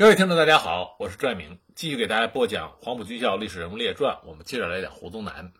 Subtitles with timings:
[0.00, 4.14] 各位听众，大家好，我是拽明，继续给大家播讲《黄埔军校历史人物列传》。
[4.24, 5.52] 我们接着来讲胡宗南。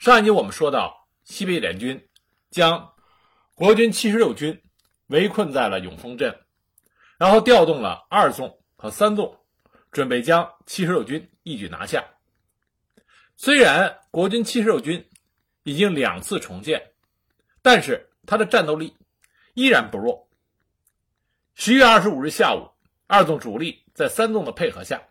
[0.00, 2.08] 上一集我们说到，西北联军
[2.50, 2.94] 将
[3.54, 4.60] 国军七十六军
[5.06, 6.36] 围困在了永丰镇，
[7.16, 9.38] 然后调动了二纵和三纵，
[9.92, 12.04] 准备将七十六军一举拿下。
[13.36, 15.08] 虽然国军七十六军
[15.62, 16.90] 已经两次重建，
[17.62, 18.96] 但是他的战斗力
[19.54, 20.28] 依然不弱。
[21.54, 22.68] 十一月二十五日下午。
[23.12, 25.02] 二纵主力在三纵的配合下，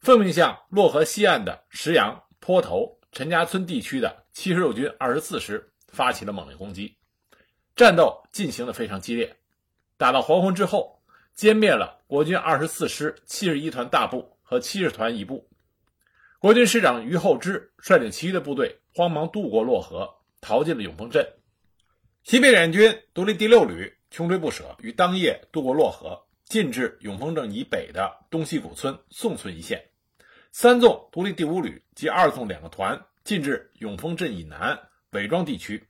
[0.00, 6.98] 奉命向洛河西岸的石阳、坡头、陈家村地区的七十六军二十四师发起了猛烈攻击，
[7.74, 9.38] 战斗进行的非常激烈。
[9.96, 11.00] 打到黄昏之后，
[11.34, 15.48] 歼灭了国军二十四师七十一团大部和七十团一部。
[16.40, 21.26] 国军师长于厚之率领其余的部队慌忙渡过洛河，逃进了永丰镇。
[22.22, 26.26] 西北联军独立第六旅穷追不舍，于当夜渡过洛河。
[26.50, 29.84] 进至永丰镇以北的东西古村、宋村一线，
[30.50, 35.86] 三纵独立第五旅及二纵两个团进至永丰镇以南伪装地区，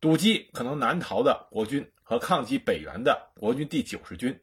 [0.00, 4.40] 堵击可能南逃的国军和抗击北援的国军第九十军。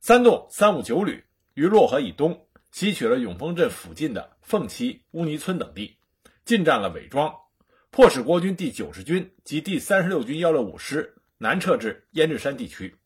[0.00, 5.98] 三纵三五九旅于洛河以东吸取了永丰镇附近的凤岐、乌泥村等地，
[6.46, 7.34] 进占了伪装，
[7.90, 12.96] 迫使国军第九十军及第三十六军幺六五师南撤至胭脂山地区，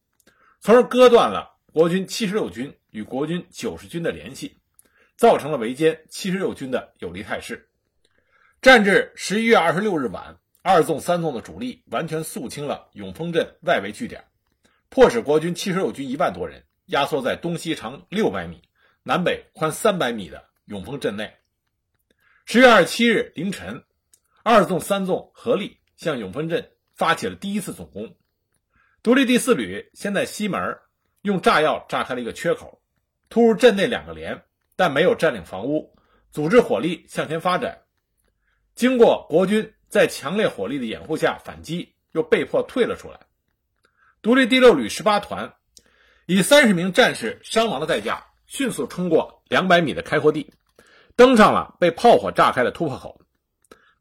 [0.60, 1.51] 从而割断了。
[1.72, 4.58] 国军七十六军与国军九十军的联系，
[5.16, 7.70] 造成了围歼七十六军的有利态势。
[8.60, 14.26] 战至十一月二十六日晚，二纵、三纵的主力完全肃清了永丰镇外围据点，
[14.90, 18.60] 迫使国军七十六军一万多人压缩在东西长六百米、
[19.02, 21.38] 南北宽三百米的永丰镇内。
[22.44, 23.82] 十月二十七日凌晨，
[24.42, 28.14] 二纵、三纵合力向永丰镇发起了第一次总攻。
[29.02, 30.76] 独立第四旅先在西门。
[31.22, 32.80] 用炸药炸开了一个缺口，
[33.28, 34.42] 突入镇内两个连，
[34.76, 35.96] 但没有占领房屋，
[36.30, 37.82] 组织火力向前发展。
[38.74, 43.20] 经过国军在强烈火力的掩护下反击，又被迫退了出来。
[44.20, 45.54] 独立第六旅十八团
[46.26, 50.52] 以三十名战士伤亡的代价，迅速冲过两百米的开阔地，
[51.16, 53.20] 登上了被炮火炸开的突破口，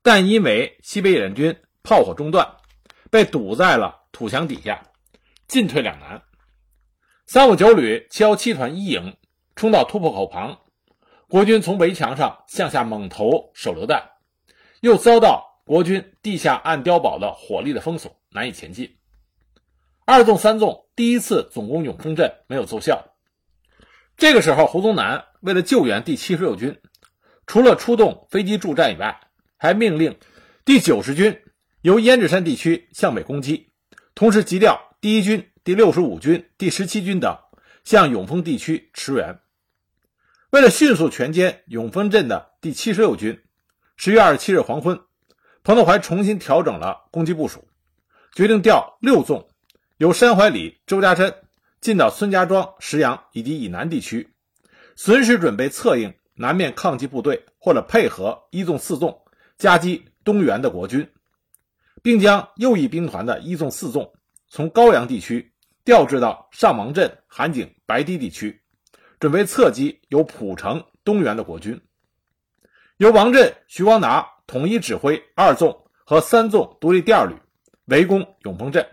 [0.02, 2.56] 但因为西北野战军炮火中断，
[3.10, 4.82] 被堵在了土墙底下，
[5.48, 6.22] 进退两难。
[7.34, 9.16] 三五九旅七幺七团一营
[9.56, 10.60] 冲到突破口旁，
[11.30, 14.04] 国军从围墙上向下猛投手榴弹，
[14.82, 18.98] 又遭到国军地下暗碉堡的火力的封锁，难以前进。
[20.04, 23.16] 二纵、三纵第一次总攻永丰镇没有奏效。
[24.18, 26.82] 这个时候，胡宗南为了救援第七十六军，
[27.48, 29.22] 除了出动飞机助战以外，
[29.56, 30.18] 还命令
[30.66, 31.42] 第九十军
[31.82, 33.72] 由胭脂山地区向北攻击，
[34.16, 35.51] 同时急调第一军。
[35.64, 37.38] 第六十五军、第十七军等
[37.84, 39.40] 向永丰地区驰援。
[40.50, 43.40] 为了迅速全歼永丰镇的第七十六军，
[43.96, 45.00] 十月二十七日黄昏，
[45.64, 47.68] 彭德怀重新调整了攻击部署，
[48.34, 49.48] 决定调六纵，
[49.98, 51.36] 由山怀里、周家珍
[51.80, 54.34] 进到孙家庄、石阳以及以南地区，
[54.96, 59.22] 随时准备策应南面抗击部队，或者配合一纵、四纵
[59.60, 61.08] 夹击东援的国军，
[62.02, 64.12] 并将右翼兵团的一纵、四纵
[64.48, 65.51] 从高阳地区。
[65.84, 68.62] 调至到上王镇、韩井、白堤地区，
[69.20, 71.82] 准备侧击由蒲城东援的国军。
[72.98, 77.36] 由王震、徐光达统一指挥二纵和三纵独立第二旅
[77.86, 78.88] 围攻永丰镇。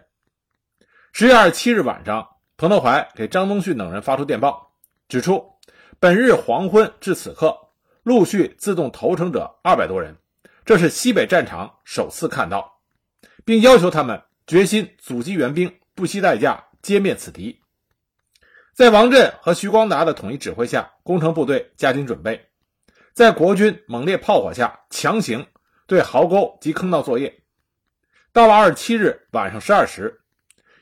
[1.12, 4.72] 十月二十七日晚上，彭德怀给张宗逊等人发出电报，
[5.08, 5.52] 指出
[6.00, 7.54] 本日黄昏至此刻，
[8.02, 10.16] 陆续自动投诚者二百多人，
[10.64, 12.80] 这是西北战场首次看到，
[13.44, 16.64] 并要求他们决心阻击援兵，不惜代价。
[16.88, 17.60] 歼灭此敌，
[18.74, 22.48] 在王震和徐光达的统一指挥下，工程部队加紧准备，
[23.12, 25.46] 在国军猛烈炮火下强行
[25.86, 27.42] 对壕沟及坑道作业。
[28.32, 30.22] 到了二十七日晚上十二时，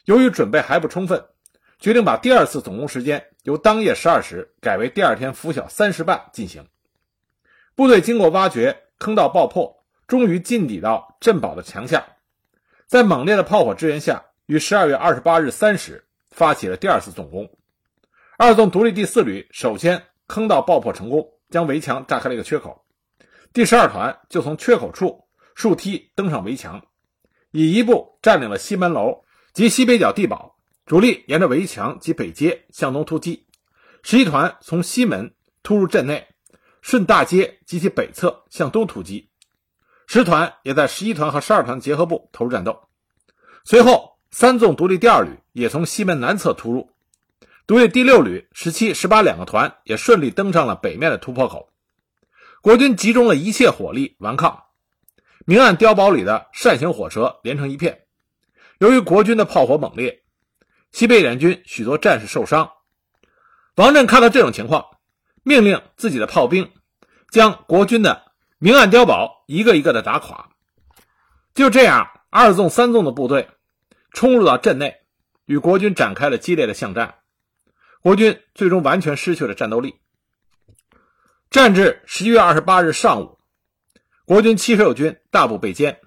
[0.04, 1.26] 由于准备还不充分，
[1.80, 6.68] 决定把第二次总攻时间由当夜十二时改为第二天拂晓三时半进行。
[7.74, 12.06] 部队经过挖掘，坑道爆破，终于进抵到镇堡的墙下，
[12.86, 14.25] 在猛烈的炮火支援下。
[14.46, 17.50] 于十二月二十八日三时发起了第二次总攻，
[18.38, 22.84] 二纵独立第四旅首先坑道爆破成功，将围墙炸开了一个缺口。
[23.52, 25.24] 第十二团就从缺口处
[25.56, 26.84] 竖梯登上围墙，
[27.50, 33.48] 以一部占领了西门楼及西北角地堡，主力沿着围墙及北街向东突击。
[34.04, 35.34] 十一团从西门
[35.64, 36.28] 突入镇内，
[36.82, 39.28] 顺大街及其北侧向东突击。
[40.06, 42.88] 十团也在十一团和十二团结合部投入战斗。
[43.64, 44.15] 随后。
[44.38, 46.90] 三纵独立第二旅也从西门南侧突入，
[47.66, 51.70] 独立第六旅、十七、十八两个团也顺利登上了北面的突破口。
[52.60, 54.64] 国军集中了一切火力顽抗，
[55.46, 58.02] 明暗碉堡里的扇形火舌连成一片。
[58.78, 60.22] 由于国军的炮火猛烈，
[60.92, 62.72] 西北联军许多战士受伤。
[63.76, 64.84] 王震看到这种情况，
[65.44, 66.70] 命令自己的炮兵
[67.30, 70.50] 将国军的明暗碉堡一个一个的打垮。
[71.54, 73.48] 就这样，二纵、三纵的部队
[74.16, 75.02] 冲入到阵内，
[75.44, 77.16] 与国军展开了激烈的巷战。
[78.00, 79.96] 国军最终完全失去了战斗力。
[81.50, 83.38] 战至十一月二十八日上午，
[84.24, 85.98] 国军七十六军大部被歼，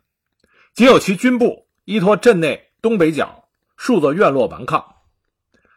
[0.73, 3.47] 仅有其军部依托镇内东北角
[3.77, 4.95] 数座院落顽抗。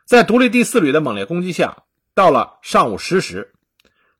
[0.07, 1.83] 在独立第四旅的猛烈攻击下，
[2.15, 3.53] 到了上午十时，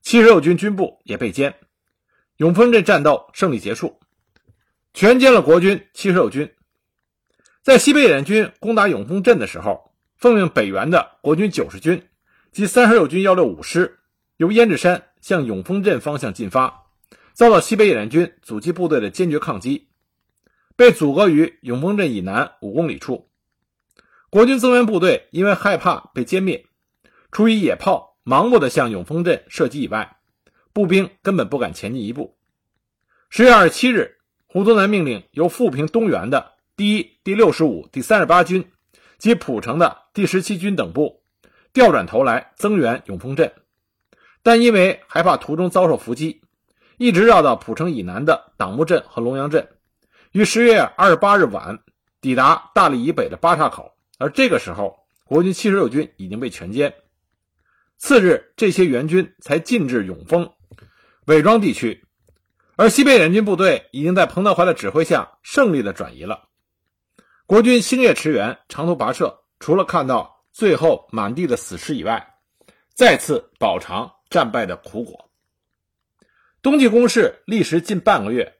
[0.03, 1.55] 七十六军军部也被歼，
[2.37, 3.99] 永丰镇战斗胜利结束，
[4.93, 6.53] 全歼了国军七十六军。
[7.63, 9.89] 在西北野战军攻打永丰镇的时候。
[10.15, 12.07] 奉命北援的国军九十军
[12.53, 13.99] 及三十六军幺六五师
[14.37, 16.85] 由胭脂山向永丰镇方向进发，
[17.33, 19.89] 遭到西北野战军阻击部队的坚决抗击，
[20.77, 23.27] 被阻隔于永丰镇以南五公里处。
[24.29, 26.67] 国军增援部队因为害怕被歼灭，
[27.29, 30.19] 出于野炮盲目的向永丰镇射击以外，
[30.71, 32.37] 步兵根本不敢前进一步。
[33.29, 38.69] 十月二十七日，胡宗南命令由富平东援的第一、第六十五、第三十八军。
[39.19, 41.23] 及蒲城的第十七军等部
[41.71, 43.53] 调转头来增援永丰镇，
[44.41, 46.41] 但因为害怕途中遭受伏击，
[46.97, 49.65] 一直绕到蒲城以南的党木镇和龙阳镇，
[50.33, 51.79] 于十月二十八日晚
[52.19, 53.93] 抵达大荔以北的八岔口。
[54.19, 56.91] 而这个时候，国军七十六军已经被全歼。
[57.97, 60.51] 次日，这些援军才进至永丰、
[61.27, 62.03] 伪庄地区，
[62.75, 66.49] 而西北联军部队已经在彭德怀的指挥下胜利的转移了。
[67.53, 72.33] 国军星夜驰援，长途跋涉，除了看到最后满地的死尸以外，
[72.95, 75.29] 再次饱尝战败的苦果。
[76.63, 78.55] 冬季攻势历时近半个月，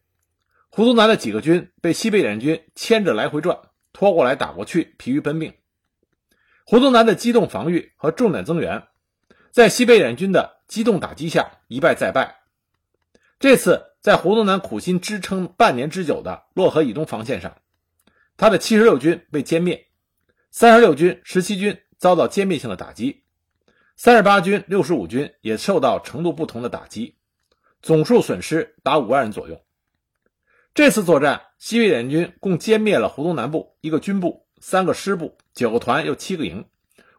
[0.70, 3.58] 胡宗南的几个军被西北联军牵着来回转，
[3.94, 5.52] 拖过来打过去，疲于奔命。
[6.64, 8.84] 胡宗南的机动防御和重点增援，
[9.50, 12.44] 在西北联军的机动打击下一败再败。
[13.40, 17.58] 这次在胡宗南苦心支撑半年之久的洛河以东防线上。
[18.36, 19.88] 他的七十六军被歼灭，
[20.50, 23.24] 三十六军、十七军遭到歼灭性的打击，
[23.96, 27.16] 三十八军、六十五军也受到程度不同的打击，
[27.82, 29.64] 总数损失达五万人左右。
[30.74, 36.66] 这次作战，西北联军共歼灭了湖东南部一个军部、三个师部、九个团又七个营，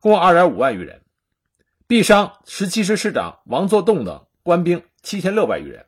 [0.00, 1.02] 共二点五万余人，
[1.86, 5.86] 毙伤十七师师长王作栋等官兵七千六百余人，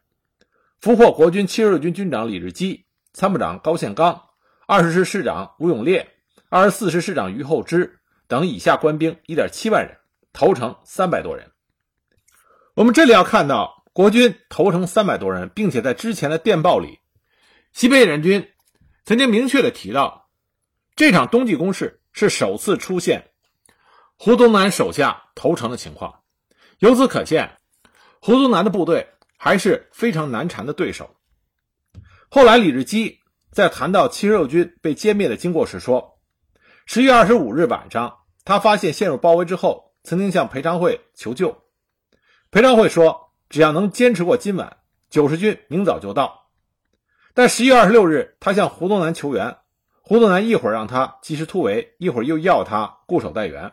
[0.78, 4.25] 俘获国军七十六军军长李日基、参谋长高宪刚。
[4.68, 6.12] 二十师师长吴永烈、
[6.48, 9.98] 二十四师师长于厚之等以下官兵一点七万人，
[10.32, 11.52] 投诚三百多人。
[12.74, 16.98] 我们这里要看到，国军投诚三百多人，并且在之前的电报里，
[17.72, 18.50] 西北联军
[19.04, 20.30] 曾经明确的提到，
[20.96, 23.30] 这场冬季攻势是首次出现
[24.16, 26.22] 胡宗南手下投诚的情况。
[26.80, 27.56] 由此可见，
[28.20, 31.14] 胡宗南的部队还是非常难缠的对手。
[32.28, 33.20] 后来李日基。
[33.56, 36.18] 在谈到七十六军被歼灭的经过时，说：
[36.84, 41.56] 十月二十五日晚上，他发现陷入包围之后，曾经向裴昌会求救。
[42.50, 44.76] 裴昌会说：“只要能坚持过今晚，
[45.08, 46.50] 九十军明早就到。”
[47.32, 49.56] 但十月二十六日，他向胡宗南求援，
[50.02, 53.72] 胡宗南一会儿让他及时突围，一会儿又要他固守待援。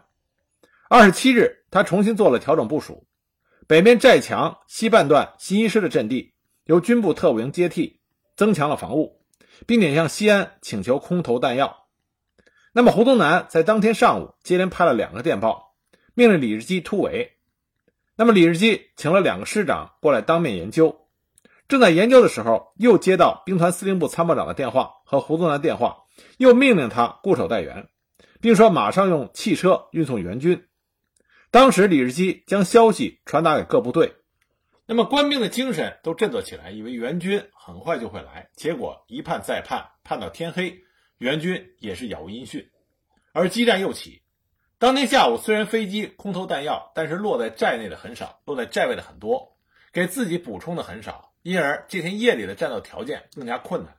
[0.88, 3.06] 二十七日，他重新做了调整部署，
[3.68, 8.00] 北面寨墙西半段新一师的阵地由军部特务营接替，
[8.38, 9.20] 增强了防务。
[9.68, 11.86] 并且向西安请求空投弹药。
[12.72, 15.76] 那么胡宗南在当天上午接连拍了两个电报，
[16.16, 17.34] 命令李日基突围。
[18.16, 21.08] 那么李日基请了两个师长过来当面研究。
[21.68, 26.04] 正在研究的时候，又接到兵团司令部参谋长的电话和胡宗南电话，
[26.38, 27.88] 又命令他固守待援，
[28.42, 30.66] 并说马上用汽车运送援军。
[31.52, 34.16] 当时李日基将消息传达给各部队。
[34.86, 38.50] 那么官兵的精神都振作起来，以为援军很快就会来。
[38.58, 40.84] 结果一盼再盼，盼到天黑，
[41.18, 42.70] 援军也是杳无音讯。
[43.32, 44.22] 而激战又起。
[44.80, 49.56] 当天下午，虽然飞机空投弹药，但是落在寨内的很少，落在寨外的很多，
[49.94, 53.96] 给自己补充的很少，因而这天夜里的战斗条件更加困难。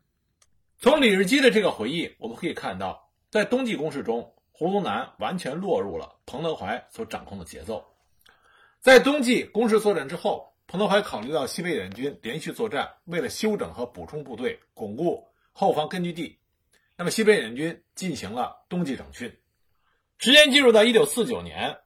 [0.79, 7.83] 从李日基的这个回忆，我们可以看到，在冬季攻势中，胡宗南完全落入了彭德怀所掌控的节奏。
[8.83, 10.54] 在冬季攻势作战之后。
[10.67, 16.39] 彭德怀考虑到西北联军连续作战，为了休整和补充部队、巩固后方根据地，
[16.97, 19.39] 那么西北联军进行了冬季整训。
[20.19, 21.79] 时间进入到一九四九年，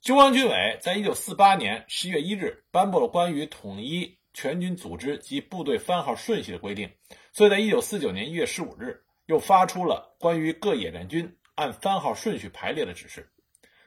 [0.00, 6.90] 中央军委在一九四八年十月一日颁布了关于统一全军组织及部队番号顺序的规定，
[7.32, 13.28] 所以在一九四九年一月十五日又发出了关于各野战军按番号顺序排列的指示。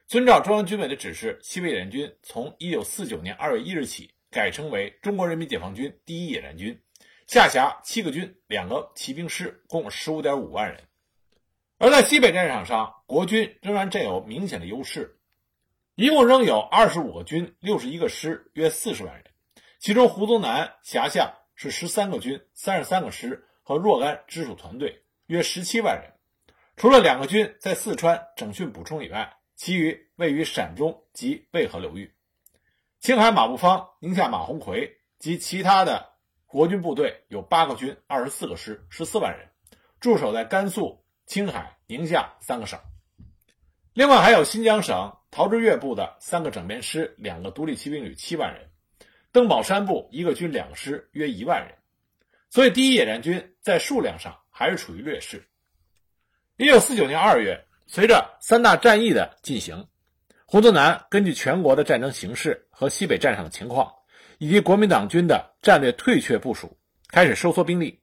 [0.06, 6.80] 遵照中央军委的指示，西北野战军从一九四九年二月一日起改称为中国人民解放军第一野战军，
[7.26, 10.84] 下辖七个军、两个骑兵师，共十五点五万人。
[11.80, 15.18] 而在西北战场上，国军仍然占有明显的优势。
[15.96, 19.24] 一共仍有二十五个军、六十一个师，约四十万人。
[19.80, 26.14] 其中，胡宗南辖下是十三个军、三十三个师和若干直属团队，约十七万人。
[26.76, 32.14] 除了两个军在四川整训补充以外，其余位于陕中及渭河流域。
[33.08, 36.10] 青海马步芳、宁夏马鸿逵及其他的
[36.46, 39.48] 国军部队有八个军、二十四个师、十四万人，
[40.02, 42.78] 驻守在甘肃、青海、宁夏三个省。
[43.94, 45.16] 另外，还有新疆省。
[45.32, 48.70] 陶峙岳部的三个整编师、两个独立骑兵旅七万人，
[49.32, 51.76] 登宝山部一个军两师约一万人，
[52.50, 55.48] 所以第一野战军在数量上还是处于劣势。
[56.58, 59.88] 一九四九年二月，随着三大战役的进行，
[60.50, 63.92] 胡宗南根据全国的战争形势和西北战场的情况，
[64.38, 66.78] 以及国民党军的战略退却部署，
[67.10, 68.00] 开始收缩兵力，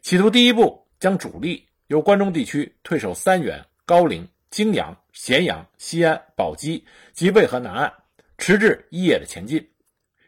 [0.00, 4.26] 企图第一步将主力由关中地区退守三原、高陵。
[4.50, 6.84] 泾阳、咸阳、西安、宝鸡
[7.14, 7.92] 及渭河南岸，
[8.36, 9.66] 迟滞一野的前进，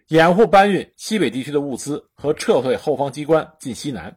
[0.08, 4.16] 掩护搬运西北地区的物资和撤退后方机关进西南。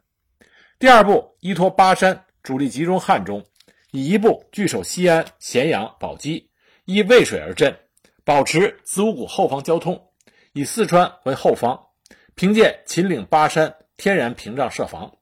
[0.79, 3.45] 第二步，依托巴山，主力集中汉中，
[3.91, 6.49] 以一部据守西安、咸阳、宝鸡，
[6.87, 7.77] 依渭水而镇，
[8.23, 10.09] 保持子午谷后方交通，
[10.53, 11.87] 以四川为后方，
[12.33, 15.17] 凭借秦岭巴山天然屏障设防，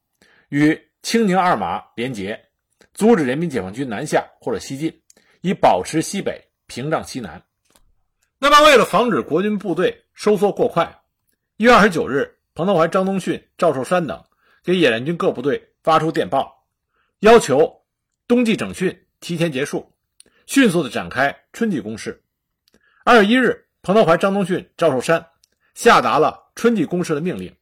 [0.49, 2.45] 与青宁二马连结。
[2.93, 5.01] 阻止人民解放军南下或者西进，
[5.41, 7.43] 以保持西北屏障西南。
[8.37, 11.01] 那么，为了防止国军部队收缩过快，
[11.57, 14.23] 一月二十九日，彭德怀、张宗逊、赵寿山等
[14.63, 16.67] 给野战军各部队发出电报，
[17.21, 17.81] 要求
[18.27, 19.94] 冬季整训提前结束，
[20.45, 22.23] 迅速的展开春季攻势。
[23.03, 25.27] 二月一日，彭德怀、张宗逊、赵寿山
[25.73, 27.55] 下达了春季攻势的命令，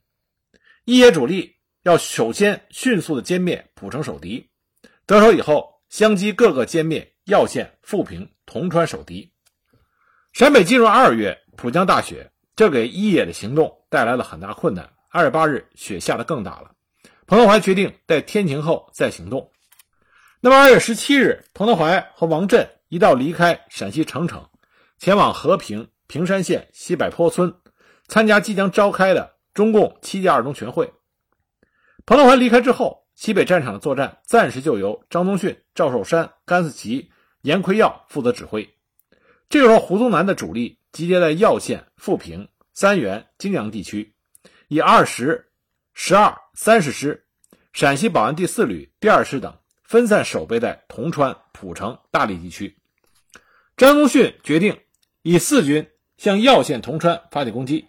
[0.86, 4.50] 一野主力要首先迅速的歼灭蒲城守敌。
[5.06, 9.32] 得手以后，相继各个歼灭耀县、富平、铜川守敌。
[10.32, 14.92] 陕北进入二月，浦江大雪，这给一野的行动带来了很大困难。
[15.10, 16.72] 二月八日，雪下得更大了。
[17.28, 19.53] 彭德怀决定待天晴后再行动。
[20.46, 24.46] 那么二月十七日，彭德怀和王震一道离开陕西澄城，
[24.98, 27.56] 前往和平平山县西柏坡村，
[28.10, 30.92] 参加即将召开的中共七届二中全会。
[32.06, 33.02] 彭德怀离开之后。
[33.16, 37.12] 西北战场的作战暂时就由张宗逊、赵寿山、甘思齐、
[37.44, 38.68] 严奎耀负责指挥。
[39.48, 44.16] 这个时候，胡宗南的主力集结在耀县、富平、三原、泾阳地区，
[44.68, 45.52] 以二十、
[45.94, 47.24] 十二、三十师、
[47.72, 52.78] 陕西保安第四旅第二师等分散守备在铜川、蒲城、大荔地区。
[53.78, 54.80] 张宗逊决定
[55.22, 57.88] 以四军向耀县、铜川发起攻击，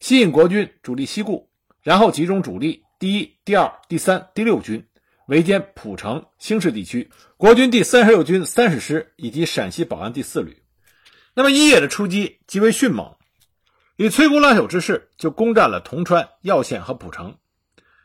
[0.00, 1.48] 吸引国军主力西固，
[1.82, 2.84] 然后集中主力。
[2.98, 4.86] 第一、第二、第三、第六军
[5.26, 10.62] 围歼蒲城、兴市地区，国军第三十六军三十师以及陕西保安第四旅。
[11.34, 13.14] 那么一野的出击极为迅猛，
[13.96, 17.36] 以摧枯拉朽之势就攻占了铜川、耀县和蒲城。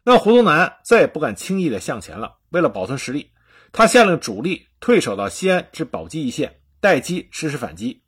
[0.03, 2.39] 那胡宗南再也不敢轻易的向前了。
[2.51, 3.31] 为了保存实力，
[3.71, 8.03] 他下令主力退守到西安至宝鸡一线，待机实施反击。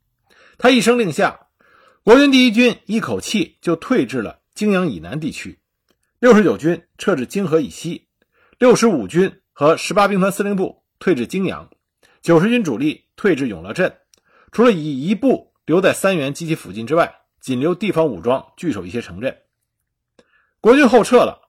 [0.58, 1.48] 他一声令下，
[2.04, 5.60] 国军第一军一口气就退至了泾阳以南地区。
[6.20, 8.08] 六十九军撤至泾河以西，
[8.60, 11.70] 六十五军和十八兵团司令部退至泾阳，
[12.22, 13.94] 九十军主力退至永乐镇。
[14.52, 19.38] 除了以一部留在三原及其附近之外，仅留地方武装据守一些城镇。
[20.62, 21.43] 国军后撤了，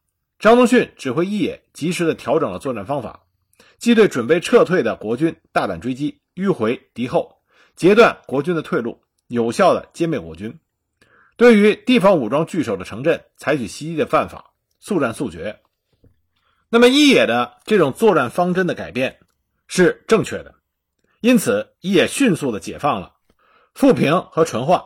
[0.45, 3.25] 张宗逊指挥一野及时的调整了作战方法，
[3.79, 7.39] 既对准备撤退的国军大胆追击，迂回敌后，
[7.77, 10.51] 截断国军的退路，有效的歼灭国军；
[11.39, 14.53] 对于地方武装据守的城镇，采取袭击的办法。
[14.81, 15.63] 速战速决。
[16.69, 19.21] 那么一野的这种作战方针的改变
[19.67, 20.57] 是正确的，
[21.23, 23.15] 因此一野迅速的解放了
[23.73, 24.85] 富平和淳化。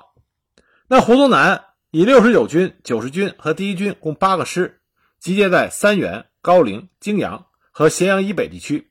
[0.87, 4.77] 那胡宗南以六十九军、九十军和第一军共八个师
[5.18, 8.90] 集结在三原、高陵、泾阳和咸阳以北地区，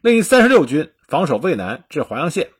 [0.00, 2.50] 另一三十六军防守渭南至华阳县，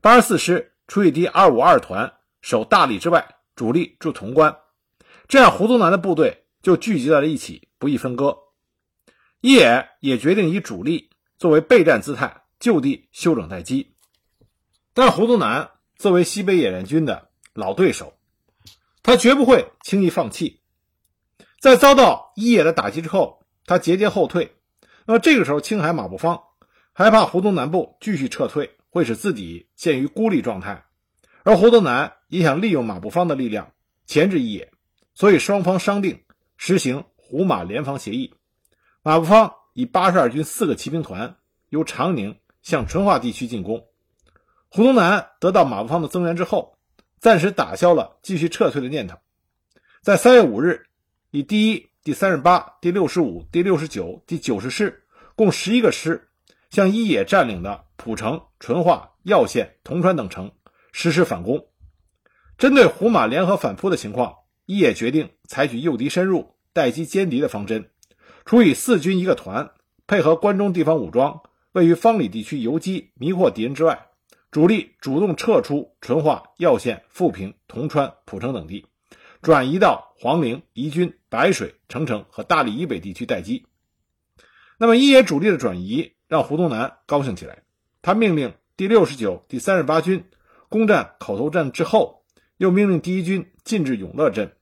[0.00, 4.56] 八十四师除以第二五二团守大荔之外，主力驻潼关。
[5.28, 6.44] 这样胡宗南的部队。
[6.62, 8.38] 就聚集在了一起，不易分割。
[9.40, 13.94] 一野也决定以主力作为备战姿态，就地休整待机。
[14.92, 18.18] 但胡宗南作为西北野战军的老对手，
[19.04, 20.60] 他绝不会轻易放弃。
[21.60, 24.54] 在遭到一野的打击之后，他节节后退。
[25.06, 26.42] 那么这个时候，青海马步芳
[26.92, 30.84] 害怕胡宗南部继续撤退会使自己陷于孤立状态，
[31.44, 33.72] 而胡宗南也想利用马步芳的力量
[34.06, 34.72] 钳制一野，
[35.14, 36.24] 所以双方商定
[36.56, 38.34] 实行胡马联防协议。
[39.02, 41.36] 马步芳以八十二军四个骑兵团
[41.68, 43.86] 由长宁向淳化地区进攻。
[44.68, 46.78] 胡宗南得到马步芳的增援之后，
[47.20, 49.16] 暂时打消了继续撤退的念头。
[50.02, 50.86] 在三月五日，
[51.30, 55.04] 以第一、第三十八、第六十五、第六十九、第九十师
[55.34, 56.28] 共十一个师，
[56.70, 60.52] 向一野占领的蒲城、淳化、耀县、铜川等城
[60.92, 61.66] 实施反攻。
[62.56, 67.90] 针对胡马联合反扑的情况，一野决定采取诱敌深入、待机歼敌的方针，
[68.44, 69.72] 除以四军一个团，
[70.06, 71.42] 配合关中地方武装，
[71.72, 74.06] 位于方里地区游击迷惑敌人之外。
[74.52, 78.86] 主力主动撤出淳化、耀县、富平、铜川、蒲城等地，
[79.46, 83.64] 转移到黄陵、宜君、白水、澄城和大理以北地区待机。
[84.76, 87.62] 那么一野主力的转移让胡宗南高兴起来，
[88.02, 90.24] 他命令第六十九、第三十八军
[90.68, 92.24] 攻占口头镇之后，
[92.56, 94.56] 又命令第一军进至永乐镇，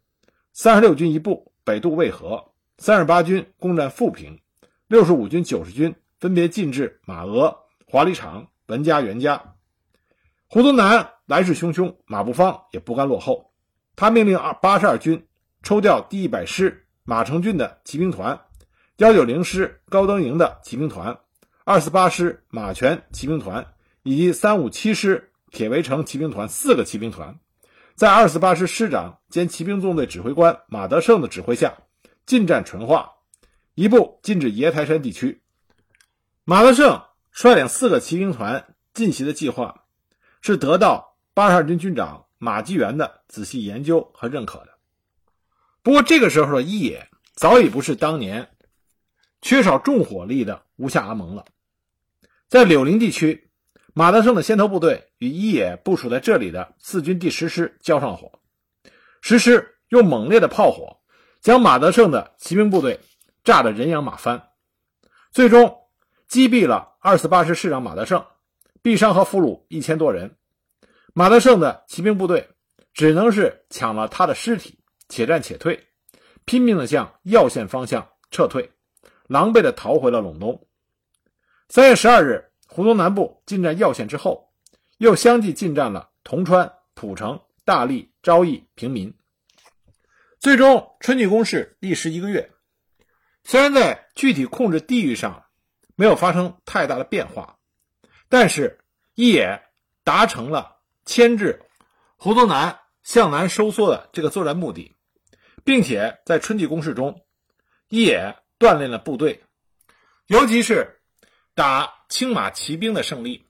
[0.52, 4.38] 三十六军一部北渡渭河，三十八军攻占富平，
[4.86, 9.54] 六十五军、九十军分别进至马峨、华里场、文家、袁家。
[10.46, 13.53] 胡宗南来势汹汹，马步芳也不甘落后。
[13.96, 15.26] 他命令二八十二军
[15.62, 18.40] 抽调第一百师马成俊的骑兵团、
[18.96, 21.18] 幺九零师高登营的骑兵团、
[21.64, 23.66] 二四八师马全骑兵团
[24.02, 27.38] 以及三五七师铁围城骑兵团四个骑兵团，
[27.94, 31.74] 在二四八师师长兼骑兵纵队指挥官马德胜的指挥下，
[32.26, 33.12] 进占淳化，
[33.74, 35.42] 一部进至爷台山地区。
[36.44, 39.82] 马德胜率领四个骑兵团进袭的计划。
[40.46, 44.74] 是得到八十二军军长马基元的仔细研究和认可的。
[45.82, 48.50] 不过，这个时候的一野早已不是当年
[49.40, 51.46] 缺少重火力的吴下阿蒙了。
[52.46, 53.48] 在柳林地区，
[53.94, 58.30] 马德胜的先头部队与一野部署在这里的四军第十师交上火，
[59.22, 60.98] 十师用猛烈的炮火
[61.40, 63.00] 将马德胜的骑兵部队
[63.42, 64.50] 炸得人仰马翻，
[65.32, 65.78] 最终
[66.28, 68.22] 击毙了二四八师师长马德胜。
[68.82, 70.36] 毙伤和俘虏一千多人，
[71.16, 72.50] 马德胜的骑兵部队
[72.92, 75.86] 只能是抢了他的尸体，且战且退，
[76.44, 78.72] 拼命的向耀县方向撤退，
[79.28, 80.66] 狼狈的逃回了陇东。
[81.68, 84.52] 三月十二日，胡宗南部进占耀县之后，
[84.98, 89.14] 又相继进占了铜川、蒲城、大荔、昭义、平民。
[90.40, 92.50] 最终，春季攻势历时一个月，
[93.44, 95.44] 虽然在具体控制地域上
[95.94, 97.56] 没有发生太大的变化。
[98.28, 98.80] 但是，
[99.14, 99.62] 一野
[100.02, 100.73] 达成了
[101.04, 101.62] 牵制
[102.16, 104.94] 胡宗南向南收缩的这个作战目的，
[105.64, 107.24] 并且在春季攻势中，
[107.88, 109.44] 一野锻炼了部队，
[110.26, 111.00] 尤其是
[111.54, 113.46] 打青马骑兵的胜利，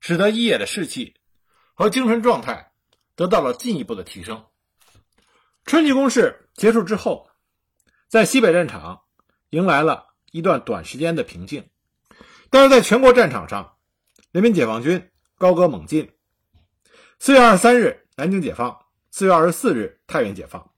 [0.00, 1.16] 使得一野的士气
[1.74, 2.72] 和精神状态
[3.16, 4.44] 得到了进一步的提升。
[5.64, 7.30] 春季攻势结束之后，
[8.08, 9.02] 在西北战场
[9.50, 11.68] 迎来了一段短时间的平静，
[12.50, 13.76] 但是在全国战场上。
[14.30, 16.10] 人民解放军高歌猛进。
[17.24, 20.72] 四月二十三日，南京解放；四月二十四日，太原解放。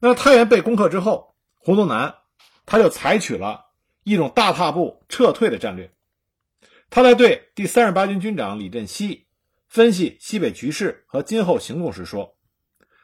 [0.00, 2.14] 那太原被攻克之后，胡宗南
[2.64, 3.66] 他就采取了
[4.02, 5.92] 一种大踏步撤退的战略。
[6.88, 9.26] 他在对第三十八军军长李振西
[9.66, 12.38] 分析西北局势和今后行动时说：“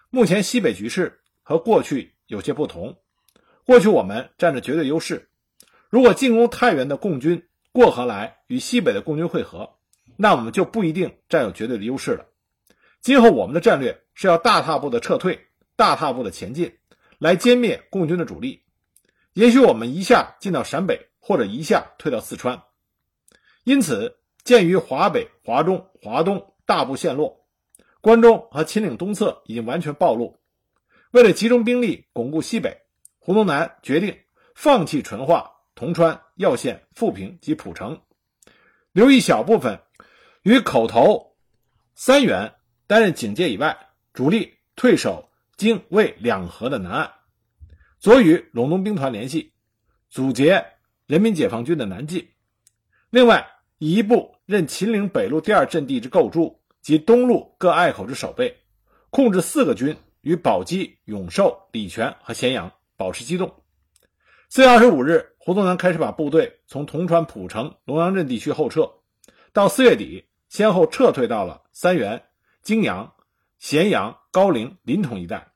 [0.08, 2.96] 目前西北局势和过去有些不同。
[3.66, 5.28] 过去我们占着绝对优势，
[5.90, 9.74] 如果进攻太原的共军。”过河来与西北的共军会合，
[10.16, 12.24] 那我们就不一定占有绝对的优势了。
[13.04, 16.78] 今后我们的战略是要大踏步的撤退，大踏步的前进，
[17.18, 18.62] 来歼灭共军的主力。
[19.34, 22.62] 也许我们一下进到陕北，或者一下退到四川。
[23.62, 27.44] 因此，鉴于华北、华中、华东大部陷落，
[28.00, 30.38] 关中和秦岭东侧已经完全暴露，
[31.10, 32.86] 为了集中兵力巩固西北，
[33.18, 34.16] 胡宗南决定
[34.54, 35.50] 放弃淳化。
[35.74, 38.00] 铜川、耀县、富平及蒲城，
[38.92, 39.82] 留一小部分
[40.42, 41.36] 与口头
[41.94, 42.54] 三原
[42.94, 43.76] 担任警戒以外，
[44.12, 47.12] 主力退守京渭两河的南岸，
[47.98, 49.52] 左与陇东兵团联系，
[50.10, 50.64] 阻截
[51.08, 52.28] 人民解放军的南进。
[53.10, 58.58] 另外，一部任秦岭北路第二阵地之构筑及东路各隘口之守备，
[59.10, 63.52] 控制四个军与宝鸡、永寿、礼泉和咸阳保持机动。
[64.48, 65.34] 四月二十五日。
[65.38, 68.88] 胡宗南开始把部队从铜川、蒲城、龙阳镇地区后撤，
[69.52, 72.22] 到四月底，先后撤退到了三原
[72.64, 73.12] 泾阳、
[73.58, 75.52] 咸阳、高陵、临潼一带，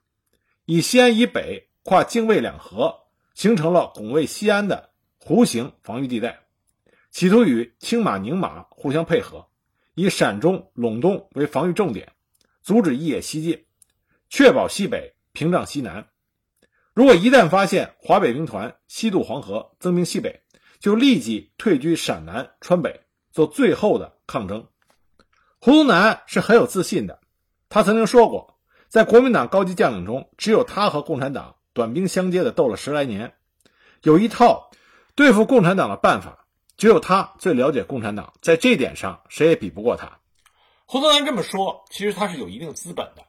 [0.67, 2.95] 以西安以北跨泾渭两河，
[3.33, 6.41] 形成了拱卫西安的弧形防御地带，
[7.11, 9.49] 企图与青马、宁马互相配合，
[9.95, 12.13] 以陕中、陇东为防御重点，
[12.61, 13.65] 阻止一野西进，
[14.29, 16.09] 确保西北，屏障西南。
[16.93, 20.43] 如果一旦发现华北兵团西渡黄河，增兵西北，
[20.79, 23.01] 就立即退居陕南、川北，
[23.33, 24.69] 做最后的抗争。
[25.61, 27.21] 胡宗南是很有自信的，
[27.69, 33.35] 他曾经说过，在国民党高级将领中，只有他和共产党短兵相接的斗了十来年，
[34.03, 34.71] 有一套
[35.15, 40.21] 对付共产党的办法，只有他最了解共产党，在这点上谁也比不过他。
[40.87, 43.25] 胡宗南这么说，其实他是有一定资本的，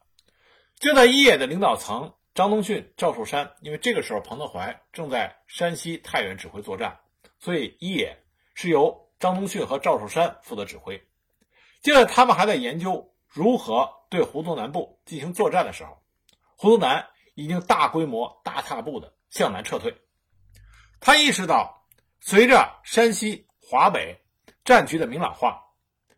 [0.79, 2.13] 就在一野的领导层。
[2.35, 6.97] 张东逊、赵寿山，因为这个时候彭德怀正在山西太原指挥作战，
[7.37, 8.17] 所以一野
[8.53, 11.03] 是由张东逊和赵寿山负责指挥。
[11.81, 16.01] 就在他们还在研究如何对胡宗南部进行作战的时候，
[16.57, 19.95] 胡宗南已经大规模、大踏步的向南撤退。
[20.99, 21.87] 他意识到，
[22.19, 24.19] 随着山西、华北
[24.65, 25.63] 战局的明朗化，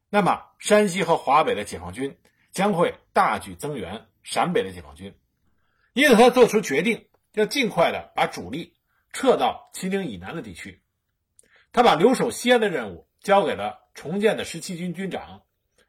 [0.09, 2.17] 那么山西和华北的解放军
[2.51, 5.15] 将会大举增援陕北的解放军。
[5.93, 8.75] 因此，他做出决定，要尽快的把主力
[9.13, 10.81] 撤到秦岭以南的地区。
[11.71, 15.43] 他把留守西安的任务交给了重建的十七军军长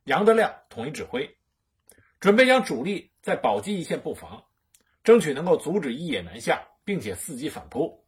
[0.04, 1.36] 杨德亮统一指挥，
[2.18, 4.44] 准备将主力在宝鸡一线布防，
[5.04, 8.04] 争取能够阻止一野南下，并且伺机反扑。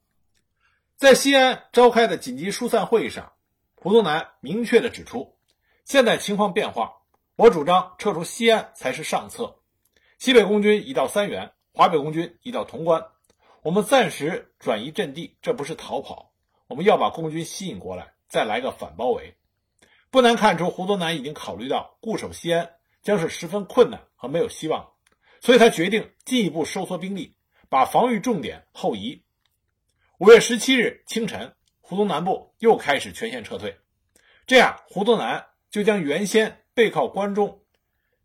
[0.96, 3.32] 在西安召开的紧急疏散会议上，
[3.76, 5.36] 胡宗南明确的指出：
[5.84, 7.02] 现在情况变化，
[7.36, 9.60] 我主张撤出西安才是上策。
[10.18, 11.52] 西北共军已到三原。
[11.76, 13.04] 华北空军已到潼关，
[13.62, 16.32] 我们暂时转移阵地，这不是逃跑，
[16.68, 19.36] 我们要把共军吸引过来，再来个反包围。
[20.14, 24.92] 不难看出，胡宗南已经考虑到固守西安将是十分困难和没有希望，
[25.40, 27.34] 所以他决定进一步收缩兵力，
[27.68, 29.24] 把防御重点后移。
[30.18, 33.76] 五月十七日清晨，胡宗南部又开始全线撤退，
[34.46, 37.64] 这样胡宗南就将原先背靠关中、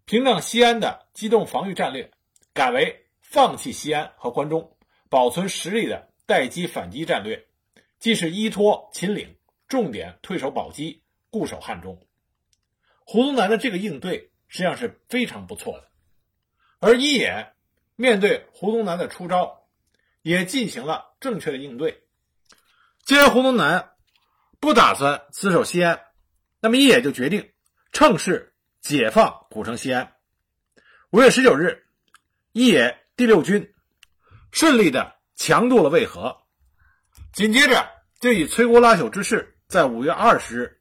[0.06, 2.12] 屏障西安的机动防御战略
[2.54, 3.08] 改为。
[3.24, 4.78] 放弃西安和关中，
[5.10, 7.48] 保存实力的待机反击战略，
[7.98, 9.36] 既是依托秦岭，
[9.68, 12.06] 重点退守宝鸡，固守汉中。
[13.06, 15.90] 胡宗南的这个应对实际上是非常不错的，
[16.80, 17.54] 而一野
[17.96, 19.68] 面对胡宗南的出招，
[20.22, 22.04] 也进行了正确的应对。
[23.06, 23.92] 既然胡宗南
[24.60, 26.02] 不打算死守西安，
[26.60, 27.52] 那么一野就决定
[27.92, 30.14] 趁势解放古城西安。
[31.12, 31.86] 五月十九日，
[32.54, 32.98] 一野。
[33.20, 33.74] 第六军
[34.50, 36.38] 顺利的强渡了渭河，
[37.34, 37.86] 紧接着
[38.22, 40.79] 就以摧枯拉朽之势，在五月二十日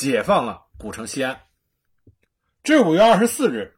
[0.00, 1.42] 解放了古城西安。
[2.62, 3.76] 至五月二十四日，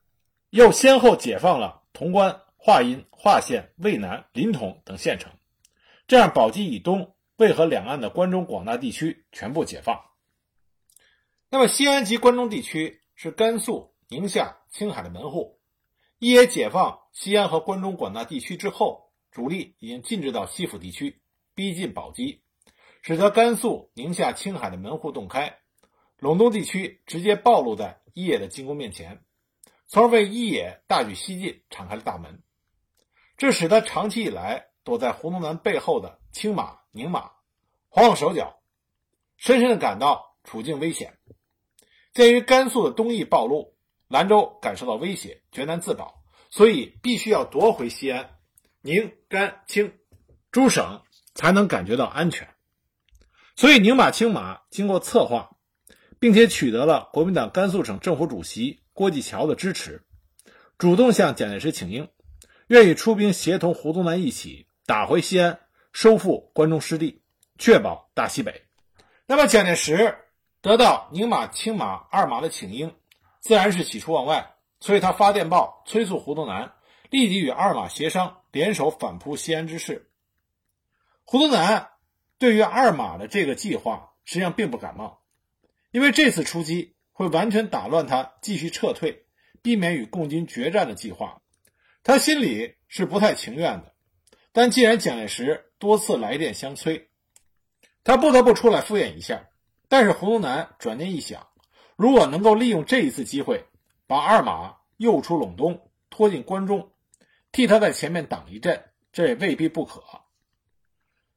[0.51, 5.33] 又先后解放了潼关、华阴、华县、渭南、临潼等县城，
[6.07, 10.01] 这样宝鸡以东、渭河两岸的关中广大地区全部解放。
[11.51, 15.59] 那么，西安及关中地区是甘肃、宁夏、青海的门户。
[16.21, 21.21] 一野解放西安和关中广大地区之后，主力已经进至到西府地区，
[21.57, 22.45] 逼近宝鸡，
[23.03, 25.59] 使得甘肃、宁夏、青海的门户洞开，
[26.23, 29.23] 陇东地区直接暴露在一野的进攻面前，
[29.89, 32.43] 从而为一野大举西进敞开了大门。
[33.37, 37.33] 这使得长期以来躲在胡宗南背后的青马、宁马
[37.89, 38.63] 慌了手脚，
[39.37, 41.19] 深深的感到处境危险。
[42.15, 43.73] 鉴于甘肃的东翼暴露。
[44.09, 48.37] 兰州感受到威胁，绝难自保，所以必须要夺回西安、
[48.83, 49.99] 宁、甘、青
[50.51, 51.01] 诸省，
[51.35, 52.55] 才能感觉到安全。
[53.57, 55.52] 所以宁马、青马经过策划，
[56.23, 60.05] 并且取得了国民党甘肃省政府主席郭继桥的支持，
[60.79, 62.11] 主动向蒋介石请缨，
[62.69, 65.59] 愿意出兵协同胡宗南一起打回西安，
[65.93, 67.21] 收复关中失地，
[67.59, 68.63] 确保大西北。
[69.27, 70.17] 那么蒋介石
[70.61, 72.95] 得到宁马、青马二马的请缨。
[73.41, 76.75] 自然是喜出望外，所以他发电报催促胡宗南
[77.11, 80.09] 立即与二马协商，联手反扑西安之事。
[81.25, 81.89] 胡宗南
[82.39, 85.22] 对于二马的这个计划实际上并不感冒，
[85.93, 89.27] 因为这次出击会完全打乱他继续撤退、
[89.63, 91.41] 避免与共军决战的计划，
[92.03, 93.95] 他心里是不太情愿的。
[94.53, 97.09] 但既然蒋介石多次来电相催，
[98.05, 99.49] 他不得不出来敷衍一下。
[99.89, 101.49] 但是胡宗南转念一想。
[101.97, 103.67] 如果能够利用这一次机会，
[104.07, 106.91] 把二马诱出陇东，拖进关中，
[107.53, 110.03] 替他在前面挡一阵，这也未必不可。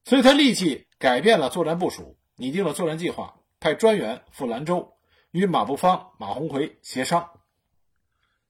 [0.06, 4.96] 所以他立即改变了作战部署，拟定了作战计划，派专员赴兰州
[5.32, 7.28] 与马步芳、马鸿逵协商。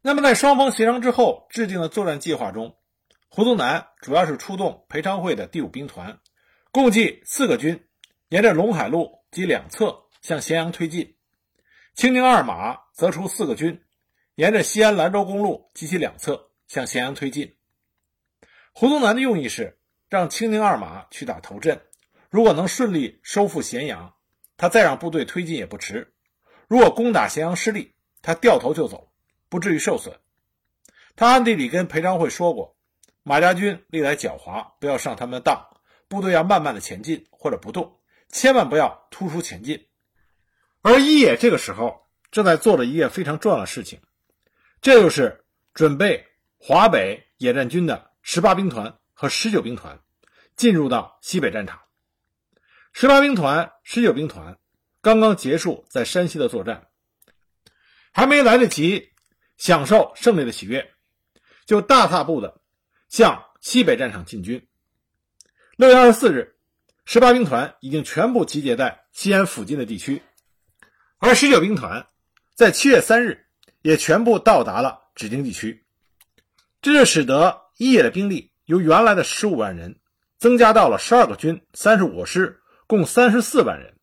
[0.02, 2.76] 那么，在双方协商之后制定的作战计划中，
[3.30, 6.20] 胡宗南主要是出动裴昌会的第五兵团，
[6.70, 7.88] 共计四个军，
[8.28, 11.06] 沿着陇海路及两侧向咸阳推进；
[11.94, 13.86] 清宁二马则出四个军，
[14.36, 17.56] 沿着西安兰州公路及其两侧向咸阳推进。
[18.74, 21.82] 胡宗南的用意是让清宁二马去打头阵，
[22.30, 24.14] 如果能顺利收复咸阳，
[24.58, 26.08] 他再让部队推进也不迟；
[26.68, 29.12] 如果攻打咸阳失利，他掉头就走。
[29.48, 30.20] 不至于受损。
[31.16, 32.76] 他暗地里跟裴昌会说过，
[33.24, 35.70] 马家军历来狡猾，不要上他们的当。
[36.10, 39.88] 部队要慢慢的前进或者不动，千万不要突出前进。
[40.82, 44.02] 而一野这个时候正在做着一件非常重要的事情，
[44.82, 46.26] 这就是准备
[46.58, 50.02] 华北野战军的十八兵团和十九兵团
[50.56, 51.80] 进入到西北战场。
[52.98, 54.58] 十八兵团、十九兵团
[55.02, 56.88] 刚刚结束在山西的作战，
[58.14, 59.12] 还没来得及。
[59.58, 60.94] 享受胜利的喜悦，
[61.66, 62.62] 就大踏步的
[63.10, 64.66] 向西北战场进军。
[65.78, 66.56] 六月二十四日，
[67.06, 70.22] 十八兵团已经全部集结在西安附近的地区，
[71.18, 72.06] 而十九兵团
[72.54, 73.46] 在七月三日
[73.82, 75.86] 也全部到达了指定地区。
[76.82, 80.00] 这就使得一野的兵力由原来的十五万人
[80.38, 83.96] 增加到了十二个军、三十五个师，共三十四万人。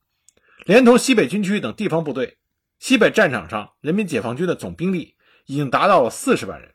[0.65, 2.39] 连同西北军区等地方部队，
[2.79, 5.17] 西北战场上人民解放军的总兵力。
[5.47, 6.73] 已经达到了四十万人，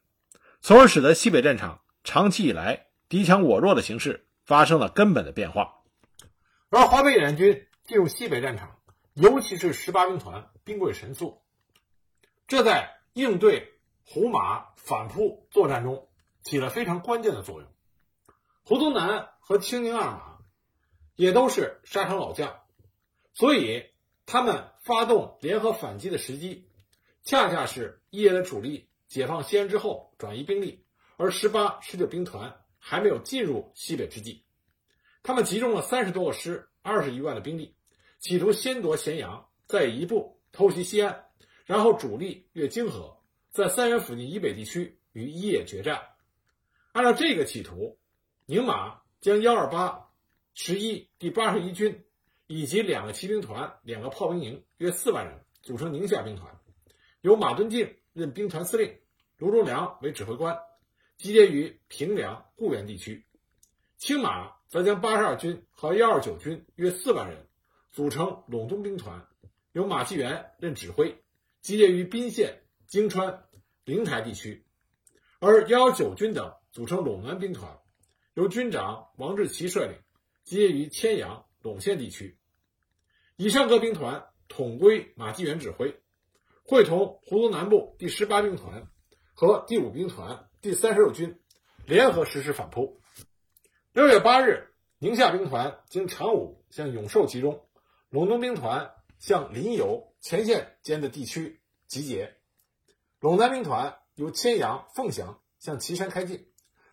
[0.59, 5.75] 从而使得西北战场长期以来敌强我弱的形势发生了根本的变化。
[6.69, 8.77] 而华北野战军进入西北战场，
[9.13, 11.41] 尤其是十八兵团兵贵神速，
[12.45, 16.09] 这在应对胡马反扑作战中
[16.43, 17.69] 起了非常关键的作用。
[18.65, 20.26] 胡宗南和清宁二马
[21.17, 22.61] 也都是沙场老将，
[23.33, 23.83] 所以
[24.25, 26.69] 他们发动联合反击的时机。
[27.23, 30.85] 恰恰是一野的主力解放西安之后转移兵力，
[31.17, 34.45] 而十八、十九兵团还没有进入西北之际，
[35.23, 37.75] 他们集中了三十多个师、二十余万的兵力，
[38.19, 41.25] 企图先夺咸阳，再一步偷袭西安，
[41.65, 43.17] 然后主力越泾河，
[43.51, 46.01] 在三原附近以北地区与一野决战。
[46.93, 47.99] 按照这个企图，
[48.45, 50.06] 宁马将幺二八、
[50.59, 52.03] 十一、第八十一军
[52.47, 56.59] 以及两个骑兵团、两个炮兵营约四万人组成宁夏兵团。
[57.21, 58.97] 由马敦敬任兵团司令，
[59.37, 60.57] 卢忠良为指挥官，
[61.15, 63.23] 集结于平凉、固原地区。
[63.97, 67.45] 青马则将八十二军和幺二九军约四万人
[67.91, 69.27] 组成陇东兵团，
[69.73, 71.23] 由马继元任指挥，
[71.61, 73.45] 集结于宾县、京川、
[73.85, 74.65] 灵台地区。
[75.39, 77.77] 而幺幺九军等组成陇南兵团，
[78.33, 79.95] 由军长王志奇率领，
[80.47, 82.39] 集结于千阳、陇县地区。
[83.35, 85.99] 以上各兵团统归马继元指挥。
[86.63, 88.87] 会同湖东南部第十八兵团
[89.33, 91.41] 和第五兵团第三十六军
[91.85, 93.01] 联合实施反扑。
[93.91, 97.67] 六月八日，宁夏兵团经长武向永寿集中，
[98.09, 102.37] 陇东兵团向临游前线间的地区集结，
[103.19, 106.49] 陇南兵团由千阳、凤翔向岐山开进，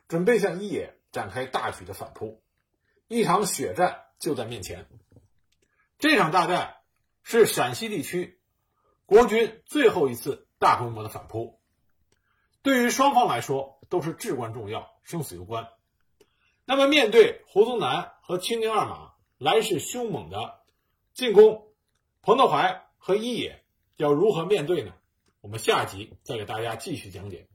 [0.09, 2.44] 准备向一野展开大举的反扑。
[3.09, 4.87] 一场血战就在面前。
[5.99, 6.77] 这场大战
[7.23, 8.41] 是陕西地区。
[9.07, 11.61] 国军最后一次大规模的反扑，
[12.63, 15.69] 对于双方来说都是至关重要，生死攸关。
[16.65, 20.63] 那么，面对胡宗南和清宁二马来势凶猛的
[21.13, 21.69] 进攻，
[22.23, 23.63] 彭德怀和一野
[23.97, 24.95] 要如何面对呢？
[25.43, 27.47] 我们下集再给大家继续讲解。